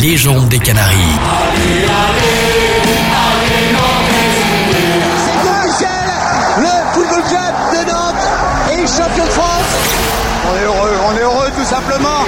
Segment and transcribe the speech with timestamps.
[0.00, 0.96] légende des Canaries.
[6.56, 8.14] le football club de Nantes
[8.72, 9.72] est champion de France.
[10.48, 12.24] On est heureux, on est heureux tout simplement.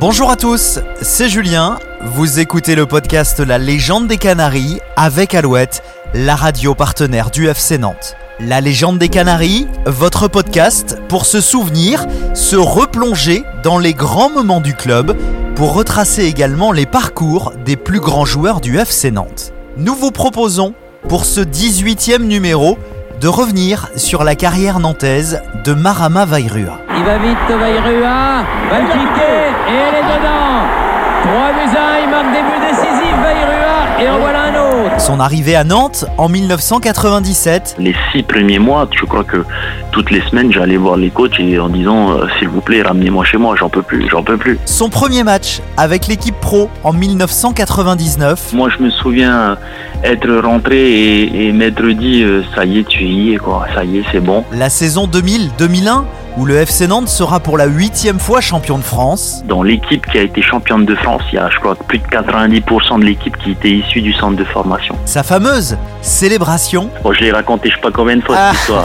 [0.00, 1.78] Bonjour à tous, c'est Julien.
[2.02, 5.84] Vous écoutez le podcast La légende des Canaries avec Alouette,
[6.14, 8.16] la radio partenaire du FC Nantes.
[8.38, 12.04] La légende des Canaries, votre podcast pour se souvenir,
[12.34, 15.16] se replonger dans les grands moments du club,
[15.54, 19.54] pour retracer également les parcours des plus grands joueurs du FC Nantes.
[19.78, 20.74] Nous vous proposons,
[21.08, 22.76] pour ce 18e numéro,
[23.22, 26.80] de revenir sur la carrière nantaise de Marama Vairua.
[26.94, 30.95] Il va vite, Vairua, va le piquer, et elle est dedans
[31.26, 35.18] 3 buts 1, il marque des buts décisifs, Vairua, et en voilà un autre Son
[35.18, 39.44] arrivée à Nantes en 1997, Les six premiers mois, je crois que
[39.90, 43.24] toutes les semaines, j'allais voir les coachs et en disant euh, s'il vous plaît, ramenez-moi
[43.24, 44.56] chez moi, j'en peux plus, j'en peux plus.
[44.66, 49.56] son premier match avec l'équipe pro en 1999, Moi, je me souviens
[50.04, 53.82] être rentré et, et m'être dit euh, ça y est, tu y es quoi, ça
[53.82, 54.44] y est, c'est bon.
[54.52, 56.04] la saison 2000-2001
[56.36, 59.42] où le FC Nantes sera pour la huitième fois champion de France.
[59.46, 62.04] Dans l'équipe qui a été championne de France, il y a, je crois, plus de
[62.06, 64.94] 90% de l'équipe qui était issue du centre de formation.
[65.06, 66.90] Sa fameuse célébration.
[67.02, 68.50] Bon, je l'ai raconté, je sais pas combien de fois Ah.
[68.52, 68.84] cette histoire.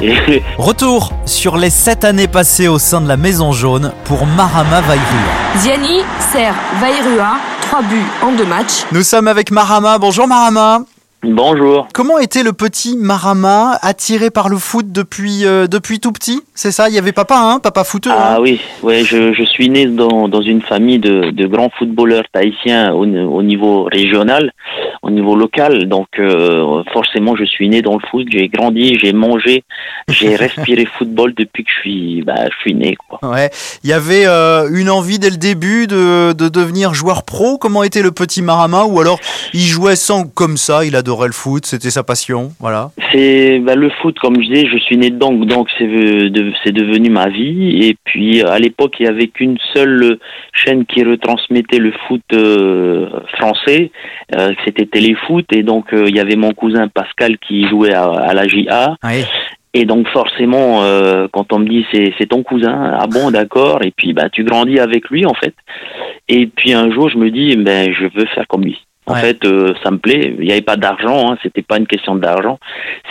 [0.00, 4.26] mais- et- Retour sur les sept années passées au sein de la Maison Jaune pour
[4.26, 5.02] Marama Vairua.
[5.56, 6.00] Ziani
[6.32, 8.84] sert Vairua, 3 buts en 2 matchs.
[8.92, 9.98] Nous sommes avec Marama.
[9.98, 10.80] Bonjour Marama.
[11.24, 11.86] Bonjour.
[11.94, 16.42] Comment était le petit Marama attiré par le foot depuis, euh, depuis tout petit?
[16.56, 18.34] C'est ça Il y avait papa, hein Papa footeur hein?
[18.34, 22.24] Ah oui, ouais, je, je suis né dans, dans une famille de, de grands footballeurs
[22.32, 24.50] tahitiens au, au niveau régional,
[25.02, 25.86] au niveau local.
[25.88, 28.26] Donc euh, forcément, je suis né dans le foot.
[28.28, 29.62] J'ai grandi, j'ai mangé,
[30.08, 32.96] j'ai respiré football depuis que je suis, bah, je suis né.
[32.96, 33.20] Quoi.
[33.22, 33.48] Ouais.
[33.84, 37.58] Il y avait euh, une envie dès le début de, de devenir joueur pro.
[37.58, 38.86] Comment était le petit Marama?
[38.86, 39.20] Ou alors
[39.54, 42.50] il jouait sans comme ça, il adorait le foot, c'était sa passion.
[42.60, 42.90] Voilà.
[43.12, 46.52] C'est bah, le foot, comme je disais, je suis né dedans, donc c'est ve- de-
[46.64, 47.86] c'est devenu ma vie.
[47.86, 50.18] Et puis à l'époque, il y avait qu'une seule
[50.52, 53.08] chaîne qui retransmettait le foot euh,
[53.38, 53.90] français,
[54.36, 55.44] euh, c'était Téléfoot.
[55.52, 58.96] Et donc euh, il y avait mon cousin Pascal qui jouait à, à la JA.
[59.74, 63.78] Et donc forcément, euh, quand on me dit c'est c'est ton cousin, ah bon, d'accord.
[63.82, 65.54] Et puis bah tu grandis avec lui en fait.
[66.28, 68.78] Et puis un jour, je me dis ben je veux faire comme lui.
[69.06, 69.20] En Ouais.
[69.20, 70.34] fait, euh, ça me plaît.
[70.38, 72.58] Il n'y avait pas d'argent, hein, c'était pas une question d'argent.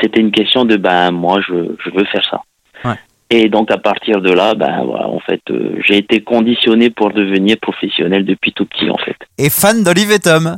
[0.02, 1.54] C'était une question de ben moi je
[1.84, 2.42] je veux faire ça.
[2.86, 2.96] Ouais.
[3.30, 7.12] Et donc à partir de là, ben voilà, en fait, euh, j'ai été conditionné pour
[7.12, 9.16] devenir professionnel depuis tout petit en fait.
[9.38, 10.58] Et fan d'Olive et Tom.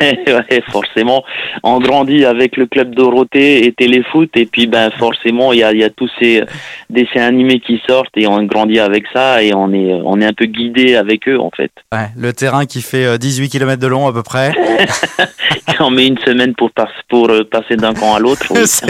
[0.00, 1.24] Ouais, forcément,
[1.62, 5.72] on grandit avec le club Dorothée et Téléfoot, et puis ben forcément, il y a,
[5.72, 6.42] il y a tous ces
[6.90, 10.32] dessins animés qui sortent, et on grandit avec ça, et on est, on est un
[10.32, 11.70] peu guidé avec eux en fait.
[11.92, 14.52] Ouais, le terrain qui fait euh, 18 km de long à peu près.
[15.80, 18.86] on met une semaine pour, pas- pour euh, passer d'un camp à l'autre, oui, c'est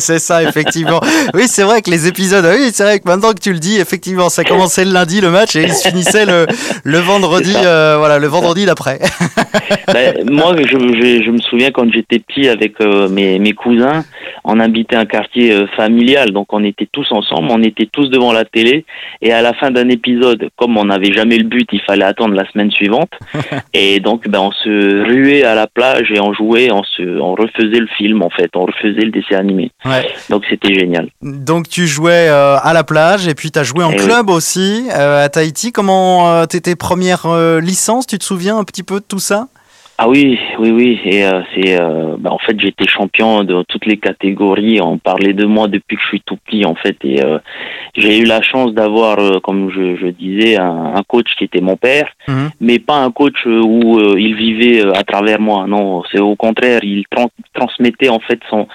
[0.00, 1.00] ça, ça, effectivement.
[1.34, 3.58] oui, c'est vrai que les épisodes, ah oui, c'est vrai que maintenant que tu le
[3.58, 6.46] dis, effectivement, ça commençait le lundi le match et il se finissait le,
[6.84, 8.98] le vendredi, euh, voilà, le vendredi d'après.
[9.92, 14.04] Ben, moi, je, je, je me souviens quand j'étais petit avec euh, mes, mes cousins,
[14.44, 18.32] on habitait un quartier euh, familial, donc on était tous ensemble, on était tous devant
[18.32, 18.84] la télé,
[19.22, 22.34] et à la fin d'un épisode, comme on n'avait jamais le but, il fallait attendre
[22.34, 23.10] la semaine suivante,
[23.74, 27.34] et donc ben, on se ruait à la plage et on jouait, on, se, on
[27.34, 30.06] refaisait le film en fait, on refaisait le dessin animé, Ouais.
[30.30, 31.08] donc c'était génial.
[31.22, 34.04] Donc tu jouais euh, à la plage et puis tu as joué en Eh oui.
[34.04, 35.72] club aussi à Tahiti.
[35.72, 37.26] Comment t'étais première
[37.60, 39.46] licence Tu te souviens un petit peu de tout ça?
[40.00, 41.00] Ah oui, oui, oui.
[41.04, 44.80] Et euh, c'est, euh, bah, en fait, j'étais champion de toutes les catégories.
[44.80, 46.96] On parlait de moi depuis que je suis tout petit, en fait.
[47.02, 47.38] Et euh,
[47.96, 51.60] j'ai eu la chance d'avoir, euh, comme je, je disais, un, un coach qui était
[51.60, 52.50] mon père, Mhm.
[52.60, 55.66] mais pas un coach euh, où euh, il vivait à travers moi.
[55.66, 58.68] Non, c'est au contraire, il tran- transmettait en fait son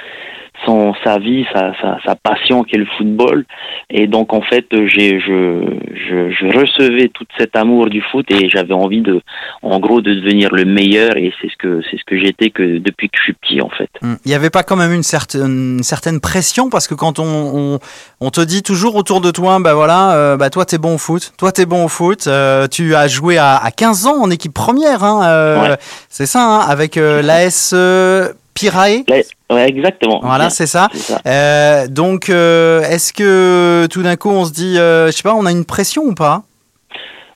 [0.66, 3.46] son sa vie, sa, sa, sa passion qui est le football.
[3.90, 5.62] Et donc en fait, j'ai je,
[5.94, 9.22] je je recevais tout cet amour du foot et j'avais envie de
[9.62, 12.78] en gros de devenir le meilleur et c'est ce que c'est ce que j'étais que
[12.80, 13.90] depuis que je suis petit en fait.
[14.02, 14.16] Hmm.
[14.26, 16.70] Il n'y avait pas quand même une certaine, une certaine pression?
[16.70, 17.80] Parce que quand on, on,
[18.22, 20.98] on te dit toujours autour de toi, bah voilà, euh, bah toi t'es bon au
[20.98, 24.30] foot, toi t'es bon au foot, euh, tu as joué à, à 15 ans en
[24.30, 25.78] équipe première, hein, euh, Ouais.
[26.10, 29.04] c'est ça, hein, avec euh, l'AS euh, Pirae.
[29.10, 30.20] Ouais, exactement.
[30.24, 30.90] Voilà, Bien, c'est ça.
[30.94, 31.22] c'est ça.
[31.26, 35.36] Euh, donc, euh, est-ce que tout d'un coup on se dit, euh, je sais pas,
[35.36, 36.44] on a une pression ou pas?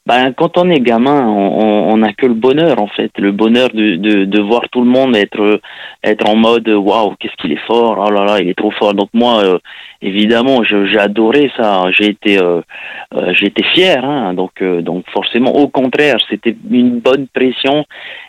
[0.07, 3.97] Ben, quand on est gamin, on n'a que le bonheur en fait, le bonheur de,
[4.23, 5.59] de, voir tout le monde être
[6.01, 8.93] être en mode waouh, qu'est-ce qu'il est fort, oh là là, il est trop fort.
[8.93, 9.59] Donc moi, euh,
[10.01, 12.61] évidemment, j'ai adoré ça, j'ai été euh,
[13.15, 14.33] euh, été fier, hein.
[14.33, 17.83] donc donc forcément, au contraire, c'était une bonne pression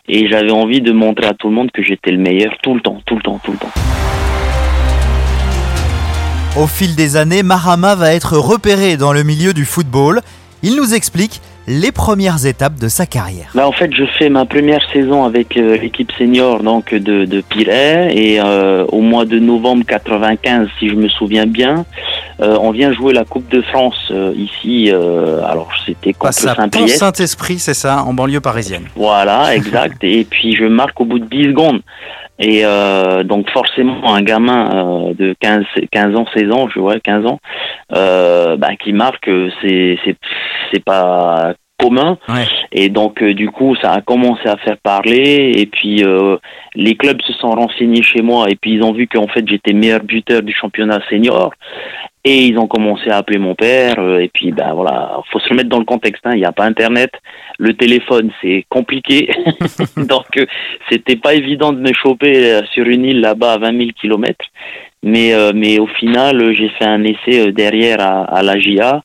[0.09, 2.81] et j'avais envie de montrer à tout le monde que j'étais le meilleur tout le
[2.81, 3.73] temps, tout le temps, tout le temps.
[6.61, 10.23] Au fil des années, Marama va être repéré dans le milieu du football.
[10.65, 13.51] Il nous explique les premières étapes de sa carrière.
[13.55, 17.45] Bah, en fait, je fais ma première saison avec euh, l'équipe senior donc de, de
[17.59, 21.85] et euh, au mois de novembre 95, si je me souviens bien,
[22.41, 24.91] euh, on vient jouer la Coupe de France ici.
[24.91, 26.99] alors c'était contre Saint-Priest.
[26.99, 28.85] Saint-Esprit, c'est ça, en banlieue parisienne.
[28.97, 30.03] Voilà, exact.
[30.03, 31.81] et puis je marque au bout de 10 secondes.
[32.39, 37.01] Et euh, donc forcément un gamin euh, de 15, 15 ans, 16 ans, je vois
[37.01, 37.41] 15 ans,
[37.97, 39.29] euh, bah, qui marque,
[39.61, 40.17] c'est c'est
[40.73, 42.19] c'est pas commun.
[42.73, 45.53] Et donc du coup ça a commencé à faire parler.
[45.57, 46.05] Et puis
[46.75, 49.73] les clubs se sont renseignés chez moi et puis ils ont vu qu'en fait j'étais
[49.73, 51.53] meilleur buteur du championnat senior.
[52.31, 53.95] Et ils ont commencé à appeler mon père.
[53.99, 56.21] Euh, et puis, ben voilà, faut se remettre dans le contexte.
[56.27, 56.33] Hein.
[56.35, 57.11] Il n'y a pas Internet.
[57.59, 59.31] Le téléphone, c'est compliqué.
[59.97, 60.45] Donc, euh,
[60.91, 64.45] c'était pas évident de me choper euh, sur une île là-bas à 20 000 kilomètres.
[65.03, 69.01] Mais, mais au final, j'ai fait un essai derrière à, à la GIA.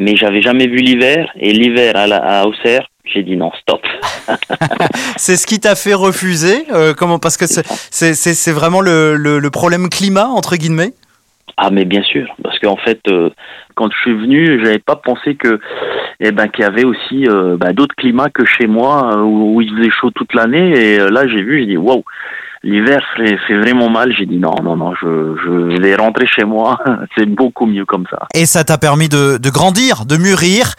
[0.00, 1.30] Mais j'avais jamais vu l'hiver.
[1.38, 3.82] Et l'hiver à, à Auxerre, j'ai dit non, stop.
[5.16, 6.64] c'est ce qui t'a fait refuser
[6.96, 10.94] Comment Parce que c'est vraiment le, le, le problème climat, entre guillemets?
[11.56, 13.30] Ah mais bien sûr, parce qu'en fait, euh,
[13.74, 15.60] quand je suis venu, j'avais pas pensé que,
[16.20, 19.60] eh ben, qu'il y avait aussi euh, bah, d'autres climats que chez moi euh, où,
[19.60, 20.70] il faisait chaud toute l'année.
[20.78, 22.04] Et là, j'ai vu, j'ai dit waouh,
[22.62, 24.14] l'hiver fait, vraiment mal.
[24.16, 26.78] J'ai dit non, non, non, je, je vais rentrer chez moi.
[27.16, 28.26] C'est beaucoup mieux comme ça.
[28.34, 30.74] Et ça t'a permis de, de, grandir, de mûrir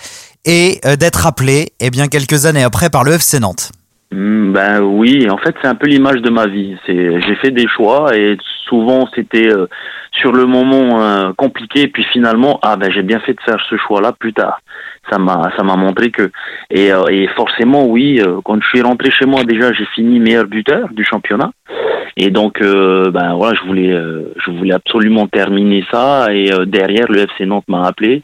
[0.45, 3.71] et d'être appelé, eh bien, quelques années après par le FC Nantes.
[4.13, 6.75] Hmm, ben oui, en fait c'est un peu l'image de ma vie.
[6.85, 8.35] J'ai fait des choix et
[8.67, 9.67] souvent c'était euh,
[10.11, 13.77] sur le moment euh, compliqué puis finalement ah ben j'ai bien fait de faire ce
[13.77, 14.59] choix-là plus tard.
[15.09, 16.29] Ça m'a ça m'a montré que
[16.69, 20.45] et, euh, et forcément oui quand je suis rentré chez moi déjà j'ai fini meilleur
[20.45, 21.51] buteur du championnat
[22.17, 23.97] et donc ben voilà je voulais
[24.45, 28.23] je voulais absolument terminer ça et derrière le FC Nantes m'a appelé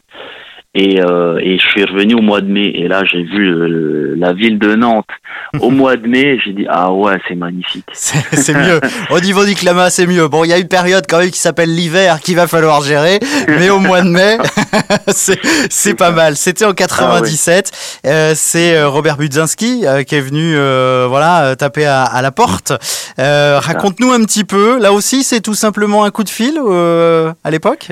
[0.74, 2.70] et, euh, et, je suis revenu au mois de mai.
[2.74, 5.08] Et là, j'ai vu euh, la ville de Nantes
[5.60, 6.38] au mois de mai.
[6.44, 7.86] J'ai dit, ah ouais, c'est magnifique.
[7.92, 8.78] C'est mieux.
[9.10, 10.28] Au niveau du climat, c'est mieux.
[10.28, 13.18] Bon, il y a une période quand même qui s'appelle l'hiver qu'il va falloir gérer.
[13.48, 14.36] Mais au mois de mai,
[15.70, 16.36] c'est pas mal.
[16.36, 17.70] C'était en 97.
[18.04, 20.54] Ah euh, c'est Robert Budzinski qui est venu
[21.08, 22.72] voilà, taper à, à la porte.
[23.16, 24.78] Raconte-nous un petit peu.
[24.78, 26.60] Là aussi, c'est tout simplement un coup de fil
[27.42, 27.90] à l'époque?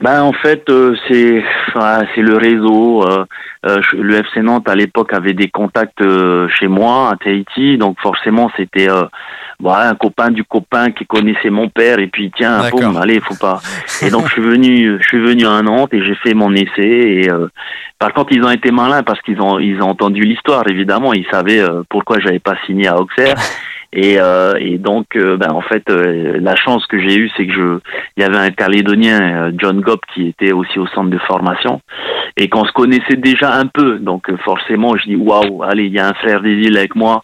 [0.00, 1.42] Ben en fait euh, c'est
[1.74, 3.02] c'est le réseau.
[3.02, 3.24] Euh,
[3.66, 7.98] euh le FC Nantes à l'époque avait des contacts euh, chez moi à Tahiti, donc
[8.00, 8.88] forcément c'était
[9.60, 13.34] voilà un copain du copain qui connaissait mon père et puis tiens boum allez faut
[13.34, 13.60] pas.
[14.02, 16.68] Et donc je suis venu je suis venu à Nantes et j'ai fait mon essai
[16.78, 17.28] et
[17.98, 21.26] par contre ils ont été malins parce qu'ils ont ils ont entendu l'histoire évidemment ils
[21.30, 23.34] savaient pourquoi j'avais pas signé à Auxerre.
[23.92, 27.46] Et, euh, et donc, euh, ben, en fait, euh, la chance que j'ai eue, c'est
[27.46, 27.78] que je,
[28.16, 31.80] il y avait un Calédonien, John Gobb, qui était aussi au centre de formation,
[32.36, 33.98] et qu'on se connaissait déjà un peu.
[33.98, 37.22] Donc, forcément, je dis waouh, allez, il y a un frère des îles avec moi,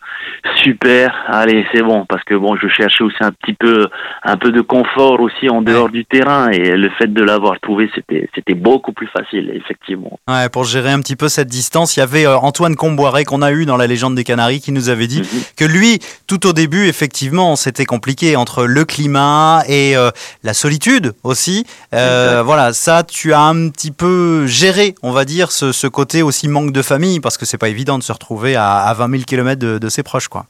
[0.63, 3.87] super, allez, c'est bon, parce que bon, je cherchais aussi un petit peu,
[4.23, 7.91] un peu de confort aussi en dehors du terrain, et le fait de l'avoir trouvé,
[7.95, 10.19] c'était, c'était beaucoup plus facile, effectivement.
[10.29, 13.53] Ouais, pour gérer un petit peu cette distance, il y avait Antoine Comboiré qu'on a
[13.53, 15.43] eu dans la légende des Canaries qui nous avait dit mhm.
[15.59, 20.11] que lui, tout au début, effectivement, c'était compliqué entre le climat et euh,
[20.43, 21.67] la solitude aussi.
[21.93, 26.49] Euh, voilà, ça, tu as un petit peu géré, on va dire, ce, côté aussi
[26.49, 29.61] manque de famille, parce que c'est pas évident de se retrouver à, 20 000 km
[29.79, 30.47] de, ses proches, quoi.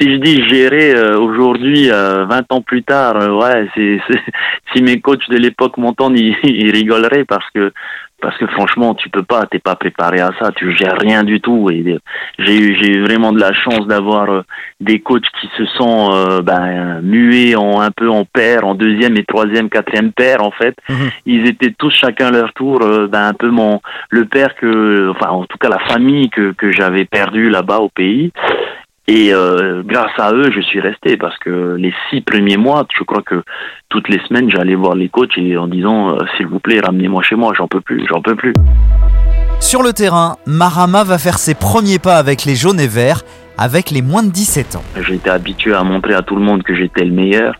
[0.00, 3.98] Si je dis gérer euh, aujourd'hui, 20 ans plus tard, ouais, c'est,
[4.74, 6.36] si mes coachs de l'époque m'entendent, ils
[6.70, 7.72] rigoleraient parce que
[8.20, 11.40] parce que franchement tu peux pas t'es pas préparé à ça tu gères rien du
[11.40, 11.70] tout.
[11.70, 11.98] Et
[12.38, 14.42] j'ai eu j'ai eu vraiment de la chance d'avoir euh,
[14.80, 19.16] des coachs qui se sont euh, ben, mués en un peu en paire en deuxième
[19.16, 20.74] et troisième quatrième paire en fait.
[20.88, 21.10] Mhm.
[21.26, 25.30] ils étaient tous chacun leur tour euh, ben, un peu mon le père que enfin
[25.30, 28.32] en tout cas la famille que que j'avais perdu là-bas au pays
[29.10, 33.04] et euh, grâce à eux, je suis resté parce que les six premiers mois, je
[33.04, 33.42] crois que
[33.88, 37.22] toutes les semaines, j'allais voir les coachs et en disant euh, s'il vous plaît, ramenez-moi
[37.22, 38.52] chez moi, j'en peux plus, j'en peux plus.
[39.60, 43.22] Sur le terrain, Marama va faire ses premiers pas avec les jaunes et verts
[43.58, 44.84] avec les moins de 17 ans.
[45.02, 47.56] J'étais habitué à montrer à tout le monde que j'étais le meilleur.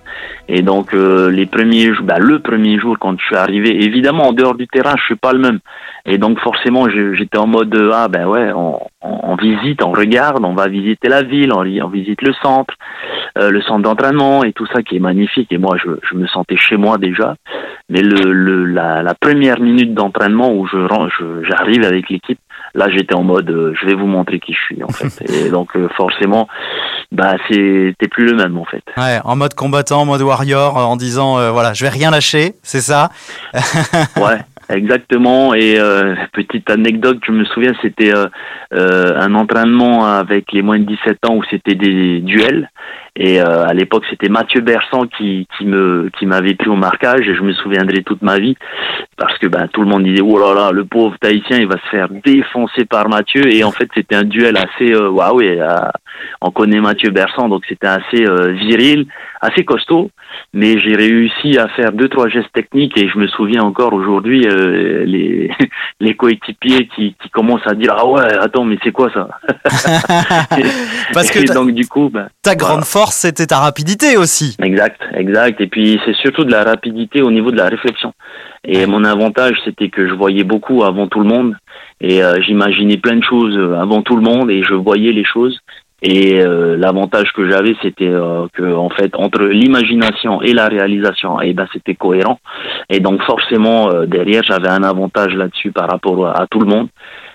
[0.49, 4.33] Et donc euh, les premiers, bah, le premier jour quand je suis arrivé, évidemment en
[4.33, 5.59] dehors du terrain, je suis pas le même.
[6.07, 10.55] Et donc forcément, j'étais en mode ah ben ouais, on, on, visite, on regarde, on
[10.55, 12.75] va visiter la ville, on, on visite le centre,
[13.37, 15.53] euh, le centre d'entraînement et tout ça qui est magnifique.
[15.53, 17.35] Et moi, je, je me sentais chez moi déjà.
[17.91, 20.79] Mais le, le la, la première minute d'entraînement où je
[21.49, 22.39] j'arrive avec l'équipe,
[22.79, 25.23] là j'étais en mode euh, je vais vous montrer qui je suis en fait.
[25.31, 26.49] Et donc euh, forcément,
[27.13, 28.83] bah c'était plus le même en fait.
[28.97, 32.81] Ouais, en mode combattant, en mode warrior, en disant voilà, je vais rien lâcher, c'est
[32.81, 33.11] ça?
[33.55, 34.39] ouais.
[34.71, 35.55] Exactement.
[35.55, 38.27] Et euh, petite anecdote, je me souviens, c'était euh,
[38.75, 42.71] euh, un entraînement avec les moins de 17 ans où c'était des duels.
[43.21, 47.35] Et à l'époque, c'était Mathieu Bersan qui, qui me qui m'avait pris au marquage et
[47.35, 48.57] je me souviendrai toute ma vie
[49.17, 51.79] parce que ben tout le monde disait oh là là le pauvre Tahitien il va
[51.79, 55.59] se faire défoncer par Mathieu et en fait c'était un duel assez waouh et
[56.41, 59.07] on connaît Mathieu Bersan donc c'était assez viril
[59.41, 60.11] assez costaud,
[60.53, 64.47] mais j'ai réussi à faire deux trois gestes techniques et je me souviens encore aujourd'hui
[64.47, 65.51] euh, les
[66.01, 69.29] les coéquipiers qui, qui commencent à dire ah ouais attends mais c'est quoi ça?
[71.13, 74.57] Parce que donc du coup ben, ta grande force c'était ta rapidité aussi.
[74.63, 75.61] Exact, exact.
[75.61, 78.13] Et puis c'est surtout de la rapidité au niveau de la réflexion.
[78.65, 81.57] Et mon avantage c'était que je voyais beaucoup avant tout le monde.
[82.01, 85.59] Et euh, j'imaginais plein de choses avant tout le monde et je voyais les choses
[86.01, 91.43] et euh, l'avantage que j'avais, c'était euh, que en fait entre l'imagination et la réalisation,
[91.43, 92.39] et eh ben c'était cohérent.
[92.89, 96.89] Et donc forcément euh, derrière, j'avais un avantage là-dessus par rapport à, tout le monde.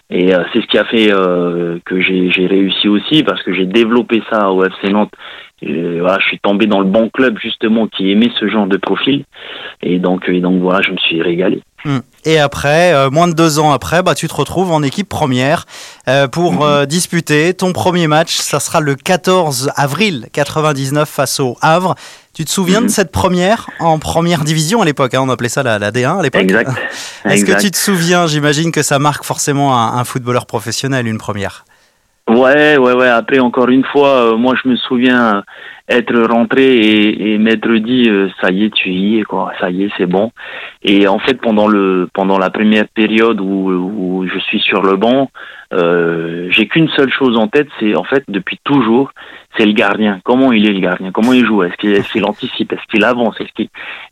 [0.10, 1.10] Et c'est ce qui a fait
[1.86, 5.14] que j'ai réussi aussi parce que j'ai développé ça au FC Nantes.
[5.64, 8.78] Et, voilà, je suis tombé dans le bon club justement qui aimait ce genre de
[8.78, 9.24] profil.
[9.82, 11.62] Et donc, et donc voilà, je me suis régalé.
[11.86, 12.00] Hmm.
[12.26, 15.66] Et après, euh, moins de deux ans après, bah, tu te retrouves en équipe première
[16.08, 16.62] euh, pour mhm.
[16.62, 18.38] euh, disputer ton premier match.
[18.38, 21.96] Ça sera le 14 avril 99 face au Havre.
[22.34, 22.90] Tu te souviens de mhm.
[22.90, 26.42] cette première en première division à l'époque hein, On appelait ça la, D1 à l'époque.
[26.42, 26.72] Exact.
[27.26, 28.26] Est-ce que tu te souviens?
[28.26, 31.66] J'imagine que ça marque forcément un, footballeur professionnel, une première.
[32.30, 33.10] Ouais, ouais, ouais.
[33.10, 35.44] Après, encore une fois, moi, je me souviens
[35.90, 39.70] être rentré et, et m'être dit euh, ça y est tu y es quoi ça
[39.70, 40.32] y est c'est bon
[40.82, 44.96] et en fait pendant le pendant la première période où, où je suis sur le
[44.96, 45.30] banc
[45.74, 49.12] euh, j'ai qu'une seule chose en tête c'est en fait depuis toujours
[49.58, 50.20] c'est le gardien.
[50.24, 51.12] Comment il est le gardien?
[51.12, 51.64] Comment il joue?
[51.64, 52.74] Est-ce qu'il est anticipe?
[52.74, 53.36] Est-ce qu'il avance?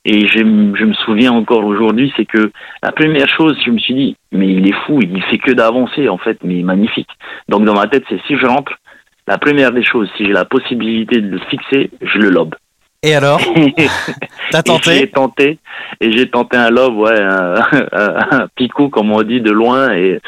[0.06, 2.52] Et je, je me souviens encore aujourd'hui c'est que
[2.84, 6.10] la première chose je me suis dit mais il est fou il fait que d'avancer
[6.10, 7.10] en fait mais magnifique.
[7.48, 8.74] Donc dans ma tête c'est si je rentre
[9.28, 12.56] la première des choses, si j'ai la possibilité de le fixer, je le lobe.
[13.04, 13.40] Et alors?
[14.52, 14.92] T'as tenté?
[14.92, 15.60] J'ai tenté
[16.02, 20.20] et j'ai tenté un lob, ouais, un, picot comme on dit de loin et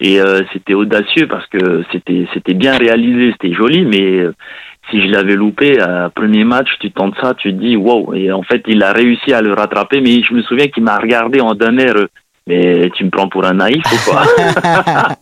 [0.00, 4.34] et euh, c'était audacieux parce que c'était c'était bien réalisé, c'était joli, mais euh,
[4.90, 8.14] si je l'avais loupé à premier match, tu tentes ça, tu te dis wow.
[8.14, 10.96] Et en fait, il a réussi à le rattraper, mais je me souviens qu'il m'a
[10.96, 11.94] regardé en d'un air
[12.46, 14.22] mais tu me prends pour un naïf ou quoi?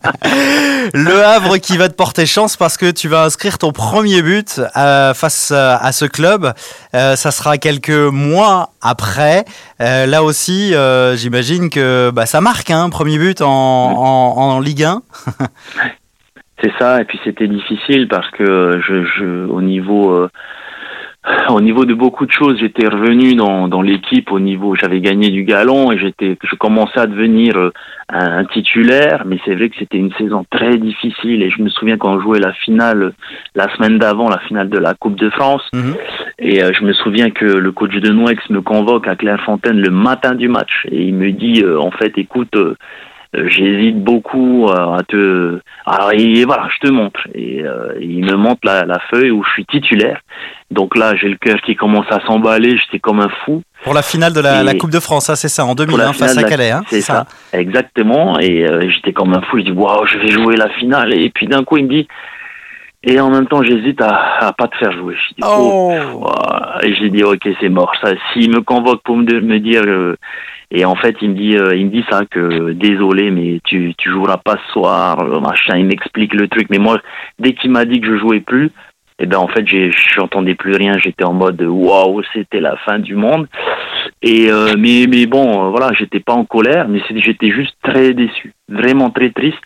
[0.93, 4.61] Le Havre qui va te porter chance parce que tu vas inscrire ton premier but
[4.77, 6.53] euh, face à ce club.
[6.95, 9.45] Euh, ça sera quelques mois après.
[9.81, 10.73] Euh, là aussi,
[11.15, 15.01] j'imagine que bah, ça marque un hein, premier but en, en, Ligue 1.
[16.61, 20.27] C'est ça, et puis c'était difficile parce que je, je au niveau
[21.49, 25.29] au niveau de beaucoup de choses, j'étais revenu dans, dans l'équipe au niveau, j'avais gagné
[25.29, 27.71] du galon et j'étais, je commençais à devenir euh,
[28.07, 31.97] un, titulaire, mais c'est vrai que c'était une saison très difficile et je me souviens
[31.97, 33.13] quand on jouait la finale
[33.53, 35.95] la semaine d'avant, la finale de la Coupe de France, mhm.
[36.39, 39.91] et euh, je me souviens que le coach de Noex me convoque à Clairefontaine le
[39.91, 42.55] matin du match et il me dit euh, en fait, écoute,
[43.33, 47.63] j'hésite beaucoup à te alors et voilà je te montre et
[48.01, 50.19] il me montre la, la, feuille où je suis titulaire
[50.71, 53.63] donc là, j'ai le cœur qui commence à s'emballer, j'étais comme un fou.
[53.83, 56.43] Pour la finale de la, Coupe de France, ça c'est ça, en 2001 face à
[56.43, 56.69] Calais.
[56.69, 57.25] Hein, c'est ça.
[57.53, 58.39] exactement.
[58.39, 61.13] Et euh, j'étais comme un fou, je dis, waouh, je vais jouer la finale.
[61.13, 62.07] Et puis d'un coup, il me dit,
[63.03, 65.15] et en même temps, j'hésite à, à pas te faire jouer.
[65.15, 65.93] Je dis, oh.
[66.83, 67.93] Et j'ai dit, ok, c'est mort.
[68.03, 70.15] Ça, s'il me convoque pour me, me dire, euh,
[70.71, 73.93] et en fait, il me dit, euh, il me dit ça que désolé, mais tu
[73.97, 75.77] tu joueras pas ce soir, machin.
[75.77, 76.67] Il m'explique le truc.
[76.69, 76.99] Mais moi,
[77.39, 78.71] dès qu'il m'a dit que je jouais plus,
[79.19, 79.65] et ben en fait
[80.15, 83.47] j'entendais plus rien j'étais en mode waouh c'était la fin du monde
[84.21, 88.13] et euh, mais mais bon euh, voilà j'étais pas en colère mais j'étais juste très
[88.13, 89.63] déçu vraiment très triste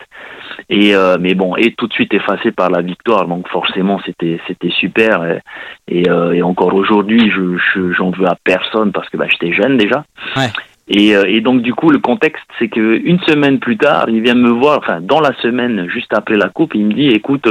[0.68, 4.40] et euh, mais bon et tout de suite effacé par la victoire donc forcément c'était
[4.46, 5.40] c'était super
[5.88, 10.04] et, et, encore aujourd'hui je j'en veux à personne parce que bah, j'étais jeune déjà
[10.36, 10.50] ouais.
[10.86, 14.34] Et, et, donc du coup le contexte c'est que une semaine plus tard il vient
[14.34, 17.48] me voir enfin dans la semaine juste après la coupe il me dit écoute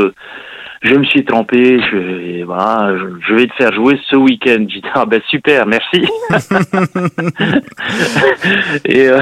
[0.83, 2.93] je me suis trompé, je, voilà,
[3.25, 4.57] je, vais te faire jouer ce week-end.
[4.67, 6.05] J'ai dit, ah ben super, merci.
[8.85, 9.21] et, euh,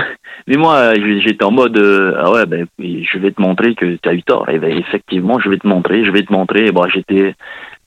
[0.52, 4.10] mais moi, j'étais en mode, euh, ah ouais, ben, je vais te montrer que tu
[4.10, 4.50] as eu tort.
[4.50, 6.74] Et ben, effectivement, je vais te montrer, je vais te montrer.
[6.74, 7.36] Bon, j'étais,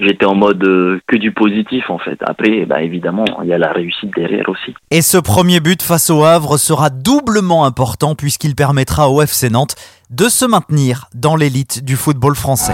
[0.01, 2.17] j'étais en mode euh, que du positif en fait.
[2.23, 4.73] Après, ben, évidemment, il y a la réussite derrière aussi.
[4.91, 9.77] Et ce premier but face au Havre sera doublement important puisqu'il permettra au FC Nantes
[10.09, 12.73] de se maintenir dans l'élite du football français.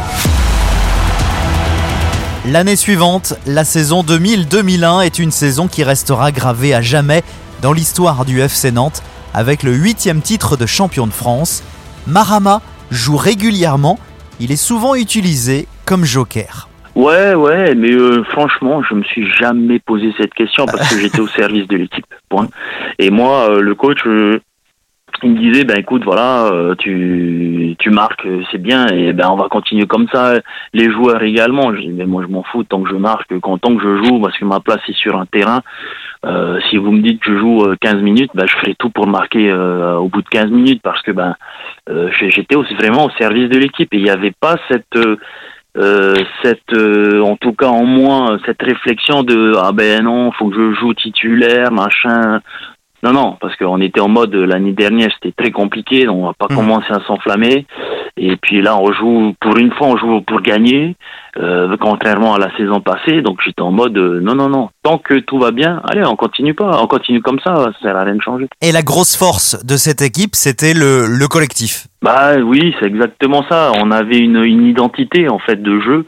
[2.47, 7.25] L'année suivante, la saison 2000-2001 est une saison qui restera gravée à jamais
[7.61, 9.03] dans l'histoire du FC Nantes
[9.35, 11.63] avec le huitième titre de champion de France.
[12.07, 12.61] Marama
[12.91, 13.99] joue régulièrement,
[14.41, 16.69] il est souvent utilisé comme joker.
[16.95, 21.21] Ouais, ouais, mais euh, franchement, je me suis jamais posé cette question parce que j'étais
[21.21, 22.05] au service de l'équipe.
[22.29, 22.49] Point.
[22.99, 24.41] Et moi, euh, le coach, euh,
[25.23, 29.37] il me disait ben écoute voilà euh, tu tu marques c'est bien et ben on
[29.37, 30.35] va continuer comme ça.
[30.73, 31.75] Les joueurs également.
[31.75, 34.05] Je dis mais moi je m'en fous tant que je marque quand tant que je
[34.05, 35.61] joue parce que ma place est sur un terrain
[36.25, 38.91] euh, si vous me dites que je joue 15 euh, minutes ben je ferai tout
[38.91, 41.35] pour marquer au bout de 15 minutes parce que ben
[42.21, 44.99] j'étais aussi vraiment au service de l'équipe et il n'y avait pas cette
[46.43, 46.77] cette
[47.23, 50.95] en tout cas en moins cette réflexion de ah ben non faut que je joue
[50.95, 52.41] titulaire machin
[53.03, 56.35] non, non, parce qu'on était en mode l'année dernière, c'était très compliqué, donc on va
[56.35, 56.57] pas mmh.
[56.57, 57.67] commencer à s'enflammer.
[58.17, 60.97] Et puis là, on joue pour une fois, on joue pour gagner,
[61.39, 63.23] euh, contrairement à la saison passée.
[63.23, 64.69] Donc j'étais en mode euh, non, non, non.
[64.83, 67.97] Tant que tout va bien, allez, on continue pas, on continue comme ça, ça sert
[67.97, 68.49] à rien de changer.
[68.61, 71.87] Et la grosse force de cette équipe, c'était le, le collectif.
[72.03, 73.73] Bah oui, c'est exactement ça.
[73.79, 76.07] On avait une, une identité en fait de jeu,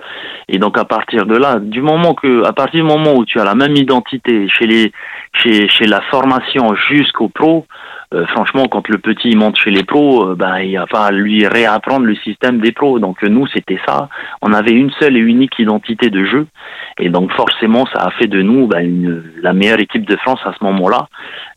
[0.49, 3.39] et donc à partir de là, du moment que, à partir du moment où tu
[3.39, 4.93] as la même identité chez les
[5.35, 7.67] chez, chez la formation jusqu'au pro,
[8.13, 11.47] euh, franchement, quand le petit monte chez les pros, euh, ben il a pas lui
[11.47, 12.99] réapprendre le système des pros.
[12.99, 14.09] Donc nous, c'était ça.
[14.43, 16.47] On avait une seule et unique identité de jeu,
[16.99, 20.53] et donc forcément, ça a fait de nous une, la meilleure équipe de France à
[20.59, 21.07] ce moment-là.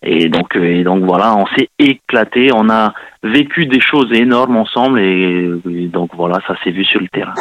[0.02, 2.50] Et donc, euh, voilà, on s'est éclaté.
[2.54, 2.94] On a
[3.24, 5.50] vécu des choses énormes ensemble, et
[5.92, 7.34] donc voilà, ça s'est vu sur le terrain.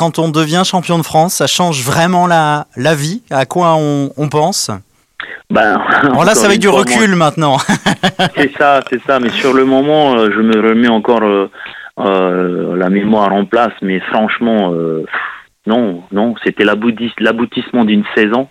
[0.00, 3.22] Quand on devient champion de France, ça change vraiment la, la vie?
[3.30, 4.70] À quoi on, on pense?
[5.50, 5.78] Ben,
[6.14, 7.58] bon, là, c'est avec du recul maintenant.
[8.34, 9.20] c'est ça, c'est ça.
[9.20, 11.50] Mais sur le moment, euh, je me remets encore euh,
[11.98, 13.74] euh, la mémoire en place.
[13.82, 15.04] Mais franchement, euh,
[15.70, 18.48] non, non, c'était l'aboutissement d'une saison.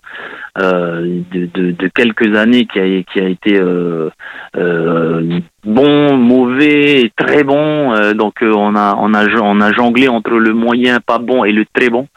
[0.58, 4.10] Euh, de, quelques années qui a, été euh,
[4.56, 7.94] euh, bon, mauvais, très bon.
[8.14, 11.64] Donc on a on a on a jonglé entre le moyen, pas bon et le
[11.72, 12.08] très bon.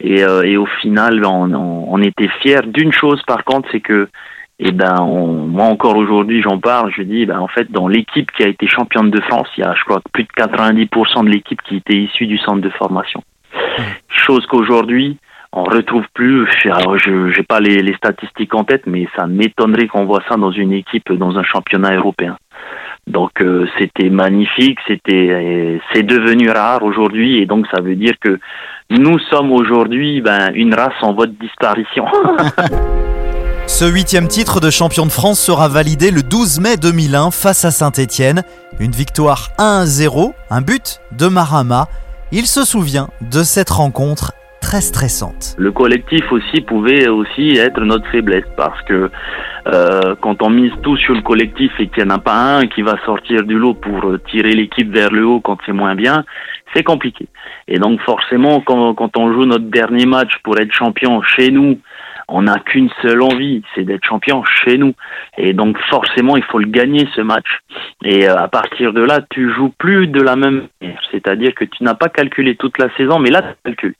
[0.00, 3.22] Et, au final, on, on, on était fiers d'une chose.
[3.26, 4.08] Par contre, c'est que
[4.58, 7.88] et eh ben on, moi encore aujourd'hui j'en parle, je dis ben en fait dans
[7.88, 11.24] l'équipe qui a été championne de France, il y a je crois plus de 90%
[11.24, 13.24] de l'équipe qui était issue du centre de formation.
[14.08, 15.18] Chose qu'aujourd'hui
[15.52, 16.46] on retrouve plus.
[16.64, 20.72] Je n'ai pas les, statistiques en tête, mais ça m'étonnerait qu'on voit ça dans une
[20.72, 22.36] équipe dans un championnat européen.
[23.06, 28.38] Donc euh, c'était magnifique, c'était c'est devenu rare aujourd'hui et donc ça veut dire que
[28.90, 32.06] nous sommes aujourd'hui ben, une race en voie de disparition.
[33.66, 37.70] Ce huitième titre de champion de France sera validé le 12 mai 2001 face à
[37.70, 38.42] Saint-Étienne.
[38.78, 41.88] Une victoire 1-0, un but de Marama.
[42.34, 45.54] Il se souvient de cette rencontre très stressante.
[45.58, 49.10] Le collectif aussi pouvait aussi être notre faiblesse parce que
[49.66, 52.66] euh, quand on mise tout sur le collectif et qu'il n'y en a pas un
[52.68, 56.24] qui va sortir du lot pour tirer l'équipe vers le haut quand c'est moins bien,
[56.74, 57.28] c'est compliqué.
[57.68, 61.80] Et donc forcément, quand, quand on joue notre dernier match pour être champion chez nous,
[62.32, 64.94] on n'a qu'une seule envie, c'est d'être champion chez nous.
[65.36, 67.58] Et donc forcément, il faut le gagner ce match.
[68.04, 71.00] Et euh, à partir de là, tu joues plus de la même manière.
[71.10, 73.94] C'est-à-dire que tu n'as pas calculé toute la saison, mais là, tu calcules.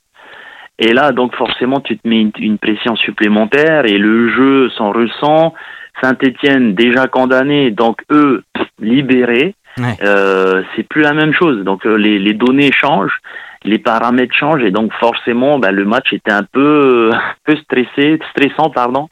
[0.79, 5.55] Et là, donc forcément, tu te mets une, pression supplémentaire et le jeu s'en ressent.
[6.01, 8.43] Saint-Étienne déjà condamné, donc eux
[8.81, 9.55] libérés.
[10.03, 11.65] Euh, c'est plus la même chose.
[11.65, 13.21] Donc euh, les, les, données changent,
[13.65, 18.19] les paramètres changent et donc forcément, ben, le match était un peu, un peu stressé,
[18.31, 19.09] stressant, pardon.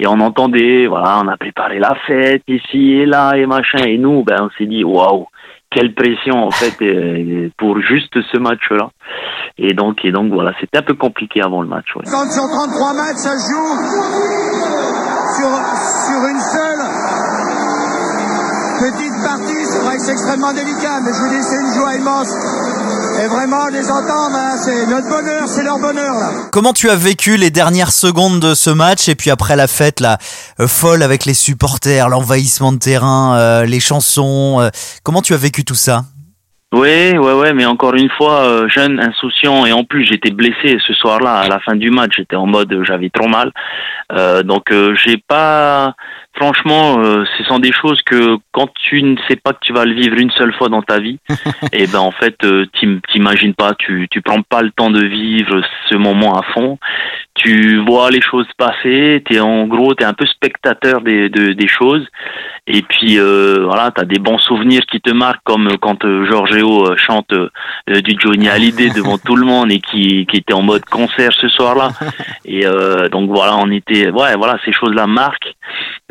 [0.00, 3.84] Et on entendait, voilà, on a préparé la fête ici et là et machin.
[3.84, 5.26] Et nous, ben, on s'est dit, waouh,
[5.70, 8.90] quelle pression en fait euh, pour juste ce match-là.
[9.58, 11.86] Et donc, et donc voilà, c'était un peu compliqué avant le match.
[11.96, 12.04] Ouais.
[12.04, 13.74] Quand sur 33 matchs, ça joue
[15.36, 15.50] sur,
[16.06, 16.84] sur une seule
[18.78, 21.96] petite partie, c'est vrai que c'est extrêmement délicat, mais je vous dis, c'est une joie
[21.96, 22.32] immense
[23.20, 26.48] Et vraiment, les entendre, hein, c'est notre bonheur, c'est leur bonheur là.
[26.52, 29.98] Comment tu as vécu les dernières secondes de ce match et puis après la fête
[29.98, 30.18] là,
[30.60, 34.68] euh, folle avec les supporters, l'envahissement de terrain, euh, les chansons, euh,
[35.02, 36.04] comment tu as vécu tout ça?
[36.72, 40.78] Ouais, ouais, ouais, mais encore une fois, euh, jeune, insouciant, et en plus j'étais blessé
[40.86, 42.12] ce soir-là à la fin du match.
[42.18, 43.52] J'étais en mode, j'avais trop mal,
[44.12, 45.94] euh, donc euh, j'ai pas.
[46.38, 49.84] Franchement, euh, ce sont des choses que quand tu ne sais pas que tu vas
[49.84, 51.18] le vivre une seule fois dans ta vie,
[51.72, 55.04] et ben en fait, euh, t'im- t'imagines pas, tu tu prends pas le temps de
[55.04, 56.78] vivre ce moment à fond.
[57.34, 61.68] Tu vois les choses passer, t'es en gros, t'es un peu spectateur des de- des
[61.68, 62.06] choses.
[62.66, 66.86] Et puis euh, voilà, t'as des bons souvenirs qui te marquent, comme quand euh, Giorgio
[66.90, 67.32] euh, chante
[67.88, 71.48] du Johnny Hallyday devant tout le monde et qui, qui était en mode concert ce
[71.48, 71.90] soir-là.
[72.44, 72.64] Et
[73.10, 75.47] donc voilà, on était, ouais, voilà, ces choses-là marquent.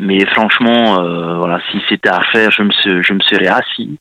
[0.00, 2.70] Mais franchement, euh, voilà, si c'était à refaire, je me
[3.02, 3.98] je me serais assis.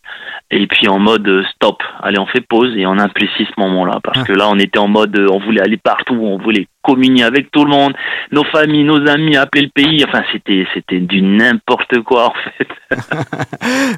[0.52, 4.00] Et puis en mode euh, stop, allez, on fait pause et on apprécie ce moment-là.
[4.04, 7.24] Parce que là, on était en mode, euh, on voulait aller partout, on voulait communier
[7.24, 7.94] avec tout le monde,
[8.32, 10.06] nos familles, nos amis, appeler le pays.
[10.08, 12.68] Enfin, c'était c'était du n'importe quoi en fait.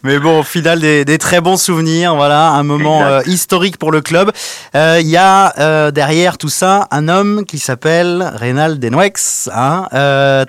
[0.04, 2.16] Mais bon, au final, des, des très bons souvenirs.
[2.16, 4.32] Voilà, un moment euh, historique pour le club.
[4.76, 9.50] Euh, Il y a euh, derrière tout ça un homme qui s'appelle Reynald Denwex.
[9.54, 9.88] Hein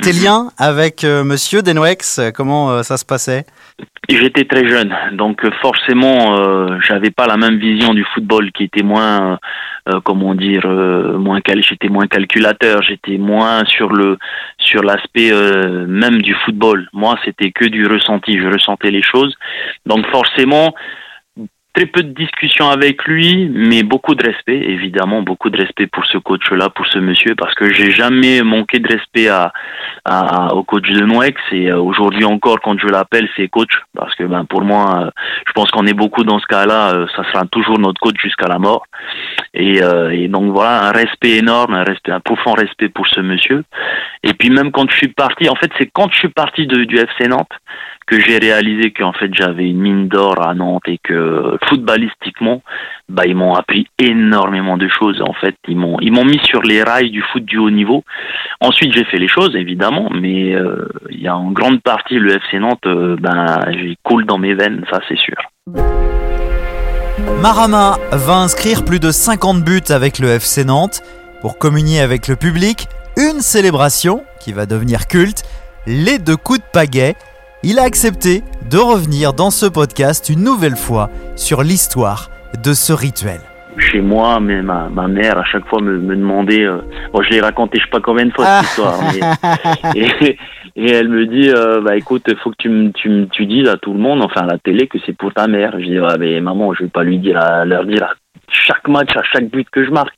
[0.03, 3.45] tes liens avec Monsieur Denwex, comment ça se passait?
[4.09, 8.65] J'étais très jeune, donc euh, forcément, euh, j'avais pas la même vision du football, qui
[8.65, 9.37] était moins, euh,
[9.95, 14.19] euh, comment dire, euh, moins cal, j'étais moins calculateur, j'étais moins sur le,
[14.59, 16.89] sur l'aspect euh, même du football.
[16.93, 19.35] Moi, c'était que du ressenti, je ressentais les choses,
[19.87, 20.75] donc forcément.
[21.73, 26.05] Très peu de discussions avec lui, mais beaucoup de respect, évidemment, beaucoup de respect pour
[26.07, 29.53] ce coach-là, pour ce monsieur, parce que j'ai jamais manqué de respect à,
[30.05, 34.15] à- au coach de Noex et euh, aujourd'hui encore quand je l'appelle c'est coach parce
[34.17, 35.11] que ben pour moi euh,
[35.47, 38.49] je pense qu'on est beaucoup dans ce cas-là euh, ça sera toujours notre coach jusqu'à
[38.49, 38.85] la mort.
[39.55, 43.21] Et, euh, et donc voilà un respect énorme un respect un profond respect pour ce
[43.21, 43.63] monsieur.
[44.25, 46.97] Et puis même quand je suis parti en fait c'est quand je suis parti du
[46.97, 47.53] FC Nantes
[48.11, 52.63] que j'ai réalisé qu'en fait j'avais une mine d'or à Nantes et que footballistiquement
[53.09, 56.63] bah ils m'ont appris énormément de choses en fait ils m'ont ils m'ont mis sur
[56.63, 58.05] les rails du foot du haut niveau
[58.63, 62.35] Ensuite, j'ai fait les choses, évidemment, mais euh, il y a en grande partie le
[62.35, 65.37] FC Nantes, euh, ben, j'ai coule dans mes veines, ça c'est sûr.
[67.41, 71.01] Marama va inscrire plus de 50 buts avec le FC Nantes
[71.41, 72.87] pour communier avec le public.
[73.17, 75.43] Une célébration qui va devenir culte,
[75.87, 77.15] les deux coups de pagaie.
[77.63, 82.31] Il a accepté de revenir dans ce podcast une nouvelle fois sur l'histoire
[82.65, 83.41] de ce rituel.
[83.77, 86.79] Chez moi, mais ma, ma mère à chaque fois me, me demandait, euh,
[87.13, 88.99] bon, je l'ai raconté je sais pas combien de fois cette histoire,
[89.95, 89.95] mais-
[90.27, 90.39] et,
[90.77, 93.69] et elle me dit, euh, bah écoute, faut que tu me tu, me- tu dises
[93.69, 95.75] à tout le monde, enfin à la télé, que c'est pour ta mère.
[95.79, 98.11] Je dis, ouais, mais maman, je vais pas lui dire, à, leur dire à
[98.53, 100.15] chaque match, à chaque but que je marque.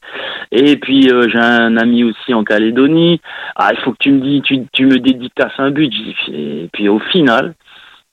[0.51, 3.21] Et puis euh, j'ai un ami aussi en Calédonie.
[3.57, 5.93] Ah, il faut que tu me dis, tu, tu me dédicaces un but.
[6.29, 7.55] Et puis au final,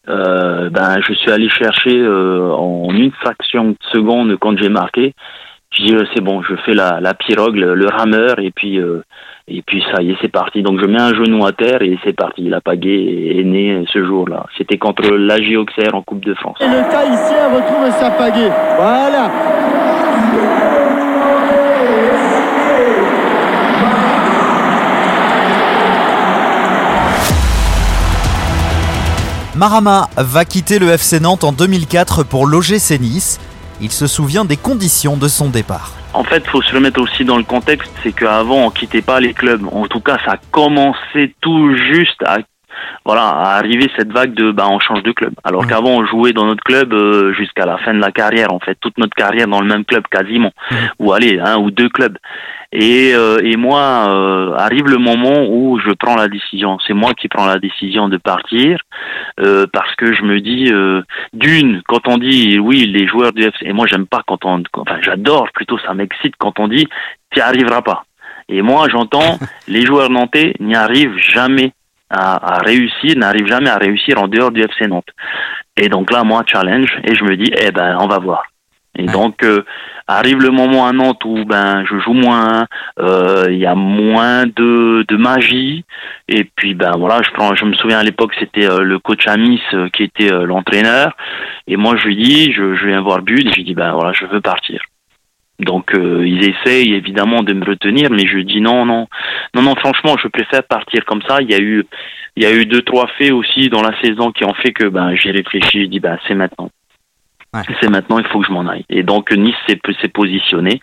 [0.07, 5.13] euh, ben je suis allé chercher euh, en une fraction de seconde quand j'ai marqué.
[5.71, 8.79] Je dis c'est bon, je fais la, pirogue, le, rameur et puis
[9.51, 10.61] et puis ça y est, c'est parti.
[10.61, 12.47] Donc je mets un genou à terre et c'est parti.
[12.49, 14.45] La pagaie est née ce jour-là.
[14.57, 16.57] C'était contre l'AG Auxerre en Coupe de France.
[16.61, 18.51] Et le Tahitien retrouve sa pagaie.
[18.77, 20.08] Voilà.
[29.59, 33.41] Marama va quitter le FC Nantes en 2004 pour l'OGC Nice.
[33.81, 35.91] Il se souvient des conditions de son départ.
[36.13, 39.33] En fait, faut se remettre aussi dans le contexte, c'est qu'avant on quittait pas les
[39.33, 39.67] clubs.
[39.73, 42.37] En tout cas, ça a commencé tout juste à
[43.05, 45.33] voilà à arriver cette vague de bah on change de club.
[45.43, 48.53] Alors qu'avant on jouait dans notre club euh, jusqu'à la fin de la carrière.
[48.53, 50.51] En fait, toute notre carrière dans le même club quasiment,
[50.99, 52.17] ou allez un ou deux clubs.
[52.71, 56.77] Et euh, et moi euh, arrive le moment où je prends la décision.
[56.85, 58.77] C'est moi qui prends la décision de partir
[59.39, 61.01] euh, parce que je me dis euh,
[61.33, 64.61] d'une quand on dit oui les joueurs du FC et moi j'aime pas quand on
[64.73, 66.87] enfin j'adore plutôt ça m'excite quand on dit
[67.31, 68.03] tu arriveras pas
[68.49, 71.73] et moi j'entends les joueurs nantais n'y arrivent jamais
[72.09, 75.09] à, à réussir n'arrivent jamais à réussir en dehors du FC Nantes.
[75.77, 78.43] Et donc là moi challenge et je me dis eh ben on va voir.
[78.97, 79.63] Et donc euh,
[80.07, 82.65] arrive le moment à Nantes où ben je joue moins,
[82.99, 85.85] euh, il y a moins de, de magie.
[86.27, 89.27] Et puis ben voilà je prends je me souviens à l'époque c'était euh, le coach
[89.27, 91.15] Amis euh, qui était euh, l'entraîneur.
[91.67, 93.93] Et moi je lui dis je, je viens voir Bud et je lui dis ben
[93.93, 94.81] voilà je veux partir
[95.59, 99.07] donc euh, ils essayent évidemment de me retenir mais je dis non non
[99.53, 101.85] non non franchement je préfère partir comme ça il y a eu
[102.35, 104.87] il y a eu deux trois faits aussi dans la saison qui ont fait que
[104.87, 106.69] ben j'ai réfléchi je dis ben c'est maintenant
[107.81, 108.85] C'est maintenant, il faut que je m'en aille.
[108.89, 110.81] Et donc Nice s'est positionné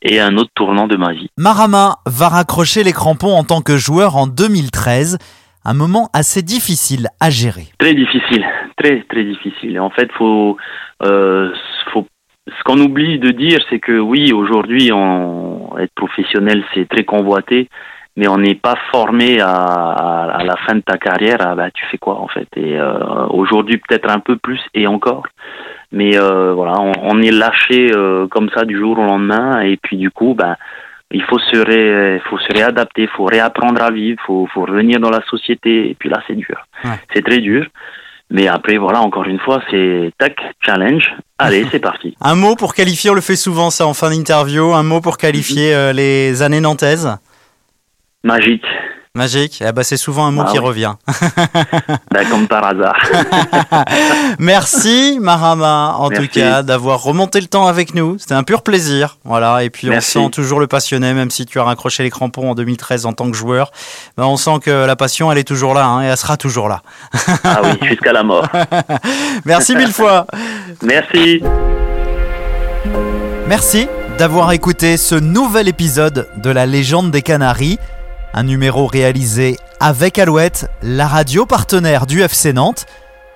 [0.00, 1.28] et un autre tournant de ma vie.
[1.36, 5.18] Marama va raccrocher les crampons en tant que joueur en 2013.
[5.64, 7.66] Un moment assez difficile à gérer.
[7.78, 8.44] Très difficile,
[8.76, 9.80] très très difficile.
[9.80, 10.56] En fait, faut,
[11.02, 11.50] euh,
[11.92, 12.06] faut
[12.46, 14.90] ce qu'on oublie de dire, c'est que oui, aujourd'hui,
[15.78, 17.68] être professionnel, c'est très convoité,
[18.16, 21.46] mais on n'est pas formé à, à, la fin de ta carrière.
[21.46, 22.48] À, bah, tu fais quoi en fait?
[22.56, 25.26] Et euh, aujourd'hui, peut-être un peu plus et encore.
[25.90, 29.96] Mais euh, voilà, on, est lâché euh, comme ça du jour au lendemain, et puis
[29.96, 30.56] du coup, ben,
[31.12, 34.62] il faut se, ré, faut se réadapter, il faut réapprendre à vivre, il faut, faut
[34.62, 36.66] revenir dans la société, et puis là, c'est dur.
[37.12, 37.66] C'est très dur.
[38.30, 41.14] Mais après, voilà, encore une fois, c'est tac, challenge.
[41.38, 42.16] Allez, c'est parti.
[42.20, 45.18] Un mot pour qualifier, on le fait souvent ça en fin d'interview, un mot pour
[45.18, 47.16] qualifier euh, les années nantaises
[48.22, 48.64] Magique.
[49.16, 50.94] Magique, eh ben, c'est souvent un mot ah qui revient.
[52.10, 52.98] ben, comme par hasard.
[54.40, 58.16] Merci Marama, en tout cas, d'avoir remonté le temps avec nous.
[58.18, 59.18] C'était un pur plaisir.
[59.22, 62.50] Voilà, et puis on sent toujours le passionné, même si tu as raccroché les crampons
[62.50, 63.70] en 2013 en tant que joueur.
[64.16, 66.68] Ben, on sent que la passion, elle est toujours là, hein, et elle sera toujours
[66.68, 66.82] là.
[67.44, 68.48] ah oui, jusqu'à la mort.
[69.44, 70.26] Merci mille fois.
[70.82, 71.40] Merci.
[73.46, 73.86] Merci
[74.18, 77.78] d'avoir écouté ce nouvel épisode de la légende des Canaries.
[78.36, 82.84] Un numéro réalisé avec Alouette, la radio partenaire du FC Nantes.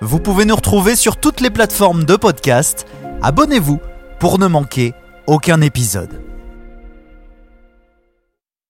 [0.01, 2.85] Vous pouvez nous retrouver sur toutes les plateformes de podcast.
[3.21, 3.79] Abonnez-vous
[4.19, 4.93] pour ne manquer
[5.25, 6.28] aucun épisode.